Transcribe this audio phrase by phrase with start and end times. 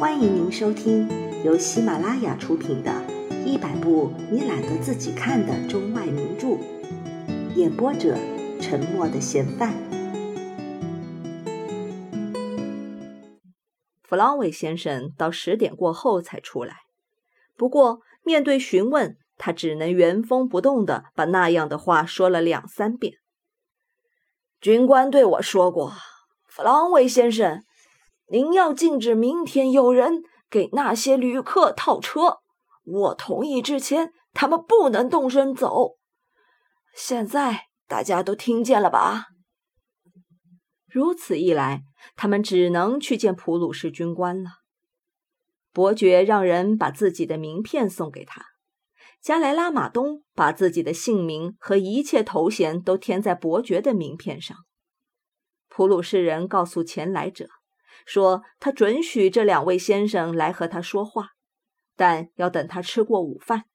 [0.00, 1.06] 欢迎您收听
[1.44, 2.90] 由喜马拉雅出品的
[3.44, 6.46] 《一百部你懒得自己看的中外名著》，
[7.54, 8.16] 演播者：
[8.62, 9.74] 沉默的嫌犯。
[14.02, 16.76] 弗朗韦先生到十点过后才出来，
[17.54, 23.16] 不过面对询问，他只能原封不动的把那样的话说了两三遍。
[24.62, 25.92] 军官对我说过，
[26.46, 27.62] 弗朗韦先生。
[28.32, 32.38] 您要禁止明天有人给那些旅客套车。
[32.84, 35.96] 我同意之前，他们不能动身走。
[36.94, 39.26] 现在大家都听见了吧？
[40.86, 41.82] 如此一来，
[42.14, 44.50] 他们只能去见普鲁士军官了。
[45.72, 48.44] 伯爵让人把自己的名片送给他。
[49.20, 54.56] 加莱拉马东把自己的姓名和一切头衔都填在伯爵的名片上。
[55.68, 57.48] 普鲁士人告诉前来者。
[58.10, 61.28] 说他准许这两位先生来和他说话，
[61.94, 63.66] 但要等他吃过午饭，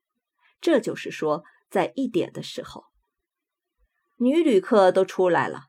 [0.59, 2.83] 这就是说，在一点的时候。
[4.17, 5.67] 女旅客都出来了，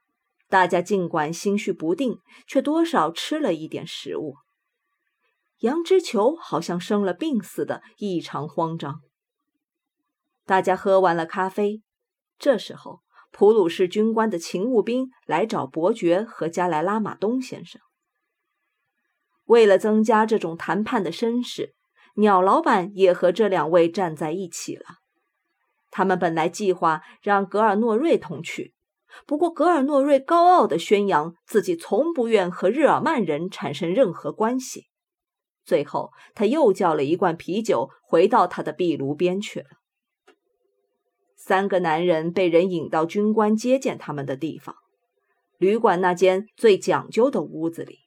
[0.48, 2.18] 大家尽管心绪不定，
[2.48, 4.34] 却多少吃了一点食物。
[5.58, 9.00] 杨之球好像生了病似的，异常慌张。
[10.44, 11.82] 大家喝完了咖啡，
[12.36, 17.80] 这时候普鲁士军官的勤务兵来找伯爵和加莱拉马东先生。
[19.46, 21.74] 为了增加这种谈判的声势，
[22.16, 24.84] 鸟老板也和这两位站在一起了。
[25.90, 28.74] 他们本来计划让格尔诺瑞同去，
[29.26, 34.86] 不过格尔诺瑞高傲地宣扬自己从不愿和日耳曼人产生任何关系。
[35.64, 39.66] 最后，他又叫了一罐啤酒，回到他的壁炉边去了。
[41.36, 44.74] 三个男人被人引到军官接见他们的地方——
[45.58, 48.05] 旅馆那间最讲究的屋子里。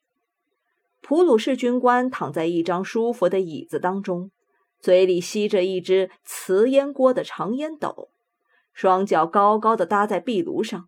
[1.02, 4.32] 普鲁士军官躺在一张舒服的椅子当中，
[4.80, 8.10] 嘴里吸着一只瓷烟锅的长烟斗，
[8.74, 10.88] 双脚高高的搭在壁炉上，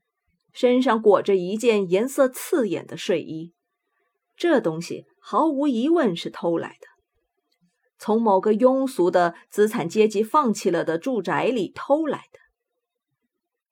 [0.53, 3.53] 身上裹着一件颜色刺眼的睡衣。
[4.35, 6.88] 这东西毫无疑问是偷来的，
[7.97, 12.39] 从某个庸俗的资产阶级放弃了的住宅里偷来的。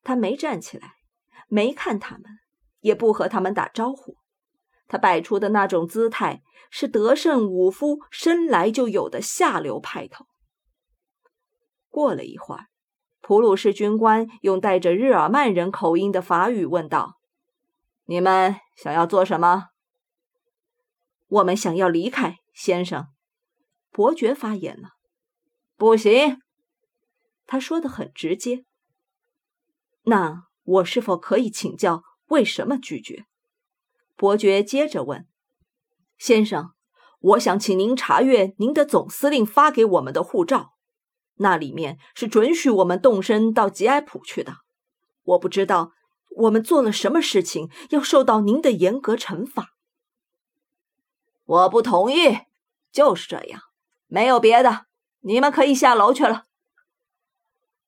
[0.03, 0.94] 他没站起来，
[1.47, 2.23] 没看他们，
[2.79, 4.16] 也不和他们打招呼。
[4.89, 10.25] 他摆出的那种姿态，是德胜武夫生来就有的下流派头。
[11.89, 12.66] 过了一会儿，
[13.22, 17.19] 普鲁士军官用带着日耳曼人口音的法语问道
[18.05, 19.67] ：“你们想要做什么
[21.29, 23.09] ？”“我们想要离开，先生。”
[23.94, 24.89] 伯爵发言了。
[25.77, 26.41] “不行。”
[27.45, 28.66] 他说的很直接。
[30.06, 33.25] “那我是否可以请教，为什么拒绝？”
[34.19, 35.25] 伯爵接着问
[36.19, 36.74] ：“先生，
[37.22, 40.74] 我想请您查阅您的总司令发给我们的护照，
[41.35, 44.57] 那里面是准许我们动身到吉埃普去的。
[45.24, 45.94] 我不知道
[46.35, 49.69] 我们做了什么事情要受到您的严格惩罚。”
[51.47, 52.40] 我不同意，
[52.91, 53.62] 就是这样，
[54.07, 54.88] 没有别的，
[55.22, 56.47] 你们可以下楼去了。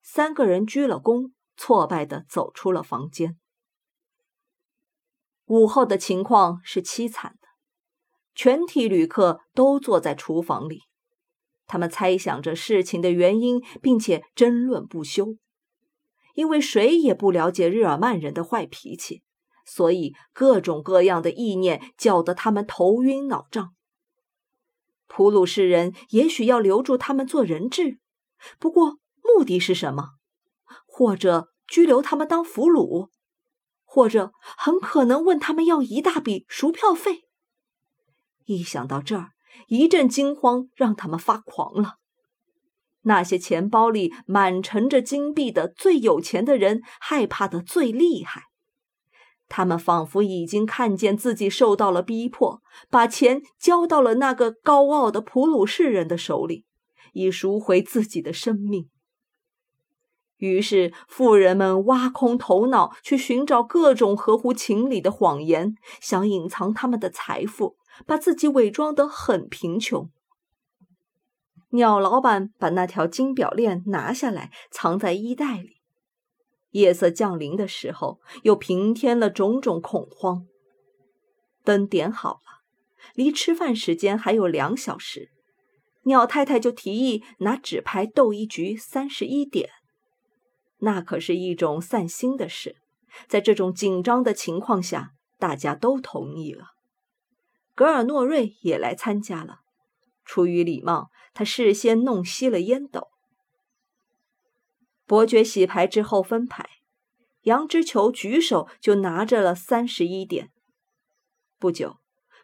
[0.02, 3.38] 三个人鞠了躬，挫败的走出了房间。
[5.52, 7.48] 午后的情况是凄惨的，
[8.34, 10.84] 全体旅客都坐在厨房里，
[11.68, 15.36] 他们猜想着事情的原因，并且争论不休。
[16.36, 19.24] 因为谁也不了解日耳曼人的坏脾气，
[19.66, 23.76] 所以各种各样的意念搅得他们头晕脑胀。
[25.08, 28.00] 普鲁士人也许要留住他们做人质，
[28.58, 30.12] 不过目的是什么？
[30.86, 33.10] 或者拘留他们当俘虏？
[33.94, 37.26] 或者很可能问他们要一大笔赎票费。
[38.46, 39.32] 一想到这儿，
[39.68, 41.96] 一阵惊慌让他们发狂了。
[43.02, 48.44] 那些钱包里满盛着金币的最有钱的人害怕的最厉害，
[49.50, 56.64] 他们仿佛已经看见自己受到了逼迫，把钱交到了那个高傲的普鲁士人的手里，
[57.12, 58.90] 以赎回自己的生命。
[60.42, 67.76] 于是，富人们挖空头脑去寻找各种合乎情理的谎言，想隐藏他们的财富，
[68.08, 70.10] 把自己伪装得很贫穷。
[71.74, 75.78] 鸟老板把那条金表链拿下来，藏在衣袋里。
[76.72, 80.48] 夜色降临的时候，又平添了种种恐慌。
[81.64, 82.64] 灯点好了，
[83.14, 85.30] 离吃饭时间还有两小时，
[86.06, 89.70] 鸟太太就提议拿纸牌斗一局三十一点。
[90.84, 92.76] 那可是一种散心的事，
[93.28, 96.72] 在这种紧张的情况下，大家都同意了。
[97.76, 99.60] 格尔诺瑞也来参加了，
[100.26, 103.10] 出于礼貌，他事先弄熄了烟斗。
[105.06, 106.68] 伯爵洗牌之后分牌，
[107.42, 110.50] 杨之球举手就拿着了三十一点。
[111.60, 111.98] 不久，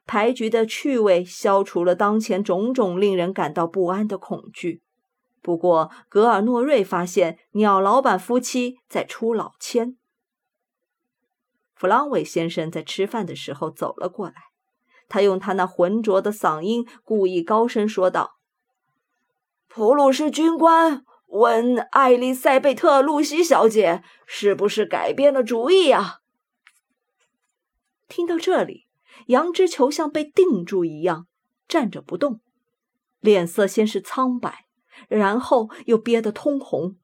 [0.05, 4.83] 牌局的趣味消除了当前种种令人感到不安的恐惧。
[5.47, 9.95] 不过，格尔诺瑞发现鸟老板夫妻在出老千。
[11.73, 14.33] 弗朗韦先生在吃饭的时候走了过来，
[15.07, 18.39] 他用他那浑浊的嗓音故意高声说道
[19.69, 26.17] ：“普鲁士军官问艾丽塞贝特·露西小姐是不是改变了主意啊？”
[28.09, 28.85] 听到这里，
[29.27, 31.27] 杨之球像被定住一样
[31.69, 32.41] 站着不动，
[33.21, 34.66] 脸色先是苍白。
[35.07, 36.97] 然后又憋得通红，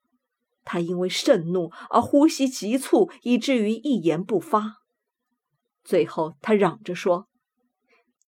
[0.64, 4.82] 他因为盛怒而呼吸急促，以至于一言不发。
[5.84, 7.28] 最后，他嚷着说：“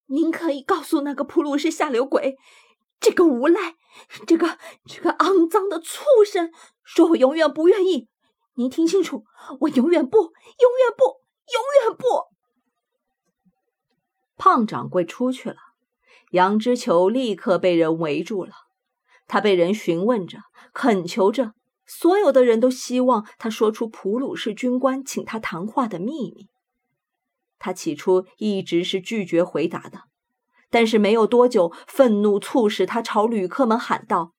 [0.07, 2.37] 您可以告诉那个普鲁士下流鬼，
[2.99, 3.75] 这个无赖，
[4.27, 6.51] 这个这个肮脏的畜生，
[6.83, 8.09] 说我永远不愿意。
[8.55, 9.23] 您听清楚，
[9.61, 11.03] 我永远不，永远不，
[11.53, 12.05] 永远不。”
[14.37, 15.55] 胖掌柜出去了，
[16.31, 18.51] 杨之球立刻被人围住了。
[19.27, 20.39] 他被人询问着，
[20.73, 21.53] 恳求着，
[21.85, 26.47] 所有的人都希望他说出普鲁士军官请他谈话的秘密。
[27.57, 30.03] 他起初一直是拒绝回答的，
[30.69, 34.33] 但是没有多久，愤怒促使他朝旅客们喊道：“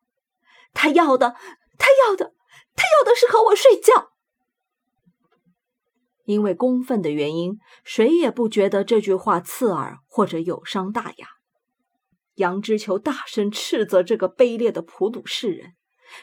[0.73, 1.35] 他要的，
[1.79, 2.35] 他要的，
[2.77, 4.13] 他要的是和我睡觉。”
[6.27, 11.29] 因为公愤的原因，谁也不觉得这句话刺耳或者有伤大雅。
[12.37, 15.73] 杨之球大声斥责这个卑劣的普鲁士人，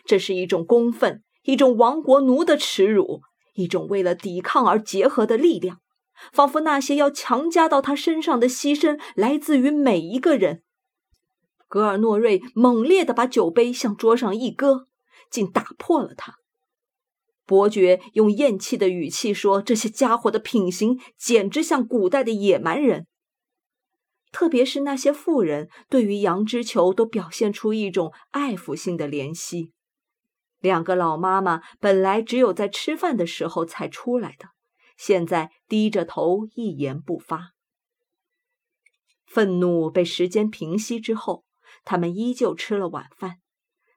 [0.05, 3.21] 这是一种公愤，一种亡国奴的耻辱，
[3.53, 5.79] 一种为了抵抗而结合的力量，
[6.31, 10.63] 仿佛那些要强加到他身上的牺牲来自于每一个人。
[11.67, 14.87] 格尔诺瑞猛烈地把酒杯向桌上一搁，
[15.31, 16.35] 竟打破了它。
[17.45, 23.07] 伯爵用厌弃的语气说：“这些家伙的品行简直像古代的野蛮人。”
[24.33, 29.71] 特别是那些妇人，对于杨之球都表现出一种爱抚性的怜惜。
[30.59, 34.49] 两个老妈妈本来只有在吃饭的时候才出来的，
[34.97, 37.51] 现在低着头一言不发。
[39.27, 41.45] 愤怒被时间平息之后，
[41.83, 43.37] 他们依旧吃了晚饭。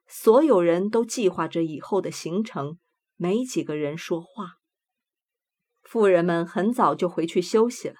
[0.07, 2.77] 所有人都计划着以后的行程，
[3.15, 4.57] 没几个人说话。
[5.83, 7.95] 妇人们很早就回去休息了。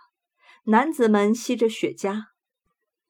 [0.70, 2.24] 男子们吸着雪茄，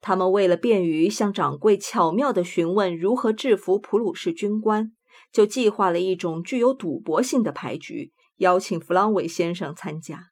[0.00, 4.92] 他们为了便于向掌柜巧妙地询问如何制服普鲁士军官，
[5.32, 10.28] 就计划了一种具有赌博性的牌局，邀请弗朗韦先生参加。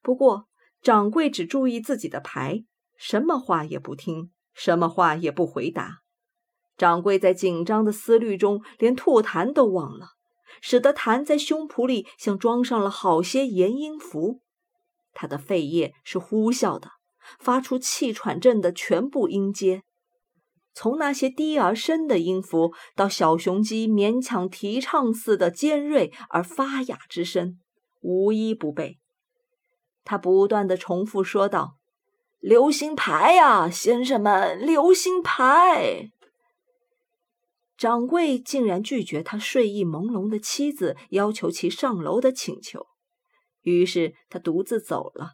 [0.00, 0.48] 不过，
[0.80, 2.64] 掌柜只注意自己的牌，
[2.96, 5.98] 什么话也不听，什么话也不回答。
[6.78, 10.12] 掌柜在紧张的思虑中，连吐痰都忘了，
[10.62, 14.40] 使得痰在胸脯里像装上了好些盐音符。
[15.12, 16.90] 他的肺叶是呼啸的，
[17.38, 19.82] 发出气喘震的全部音阶，
[20.72, 27.58] 从那些低而深的音符，到小雄鸡勉强啼唱似的尖锐而发哑之声，
[28.00, 28.98] 无一不备。
[30.04, 31.76] 他不断的重复说道
[32.40, 36.10] ：“流星牌呀，先生们，流星牌！”
[37.76, 42.86] 掌柜竟然拒绝他睡意朦胧的妻子要求其上楼的请求。
[43.62, 45.32] 于是她独自走了。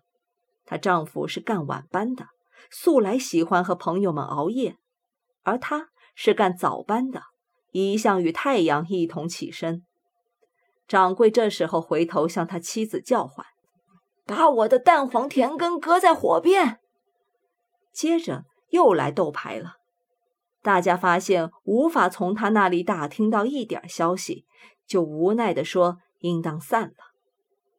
[0.65, 2.27] 她丈夫是干晚班的，
[2.71, 4.77] 素来喜欢和朋友们熬夜，
[5.43, 7.23] 而她是干早班的，
[7.71, 9.83] 一向与太阳一同起身。
[10.89, 13.45] 掌柜这时候回头向他妻子叫唤
[14.25, 16.79] ：“把我的蛋黄田根搁在火边。”
[17.93, 19.75] 接着又来斗牌了。
[20.63, 24.47] 大家发现无法从他那里打听到一点消息，
[24.87, 26.97] 就无奈地说：“应当散了。”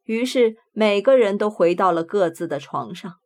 [0.07, 3.17] 于是每个人都回到了各自的床上。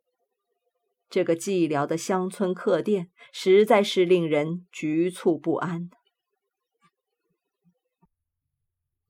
[1.08, 5.90] 这个寂寥的乡村客店实在是令人局促不安。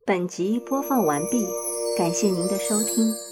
[0.05, 1.47] 本集播放完毕，
[1.97, 3.32] 感谢您的收听。